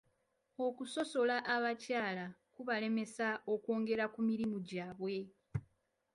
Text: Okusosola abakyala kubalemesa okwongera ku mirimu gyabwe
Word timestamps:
Okusosola 0.65 1.35
abakyala 1.55 2.25
kubalemesa 2.53 3.27
okwongera 3.53 4.05
ku 4.13 4.19
mirimu 4.29 4.57
gyabwe 4.67 5.15